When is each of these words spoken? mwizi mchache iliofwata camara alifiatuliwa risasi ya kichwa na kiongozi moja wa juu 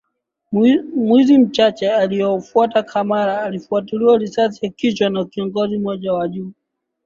mwizi 0.97 1.37
mchache 1.37 2.03
iliofwata 2.03 2.83
camara 2.83 3.41
alifiatuliwa 3.43 4.17
risasi 4.17 4.65
ya 4.65 4.71
kichwa 4.71 5.09
na 5.09 5.25
kiongozi 5.25 5.77
moja 5.77 6.13
wa 6.13 6.27
juu 6.27 6.51